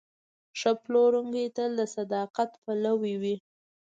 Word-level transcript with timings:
ښه 0.59 0.71
پلورونکی 0.83 1.45
تل 1.55 1.71
د 1.79 1.81
صداقت 1.95 2.49
پلوی 2.63 3.13
وي. 3.21 3.35